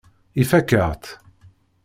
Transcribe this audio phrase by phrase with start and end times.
[0.41, 1.11] Ifakk-aɣ-tt.